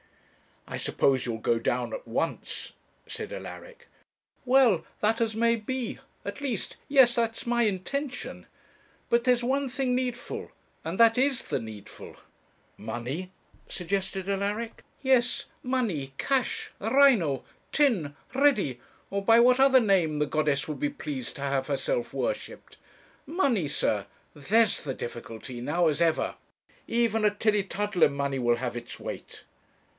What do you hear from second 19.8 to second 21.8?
name the goddess would be pleased to have